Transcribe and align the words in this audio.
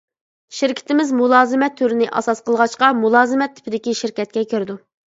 شىركىتىمىز 0.59 1.11
مۇلازىمەت 1.17 1.77
تۈرىنى 1.83 2.09
ئاساس 2.15 2.43
قىلغاچقا، 2.49 2.93
مۇلازىمەت 3.05 3.57
تىپىدىكى 3.61 3.99
شىركەتكە 4.05 4.49
كىرىدۇ. 4.57 4.85